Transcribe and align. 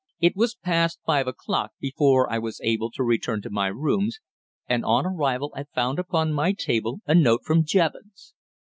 It 0.19 0.35
was 0.35 0.55
past 0.55 0.97
five 1.05 1.27
o'clock 1.27 1.73
before 1.79 2.27
I 2.27 2.39
was 2.39 2.59
able 2.63 2.89
to 2.89 3.03
return 3.03 3.39
to 3.43 3.51
my 3.51 3.67
rooms, 3.67 4.17
and 4.67 4.83
on 4.83 5.05
arrival 5.05 5.53
I 5.55 5.65
found 5.75 5.99
upon 5.99 6.33
my 6.33 6.53
table 6.53 7.01
a 7.05 7.13
note 7.13 7.41
from 7.45 7.63
Jevons. 7.63 8.33